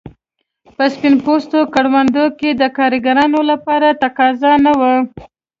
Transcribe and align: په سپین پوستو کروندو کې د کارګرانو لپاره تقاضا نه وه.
په 0.75 0.83
سپین 0.93 1.15
پوستو 1.23 1.59
کروندو 1.73 2.25
کې 2.39 2.49
د 2.61 2.63
کارګرانو 2.77 3.39
لپاره 3.51 3.87
تقاضا 4.03 4.53
نه 4.65 4.73
وه. 4.79 4.93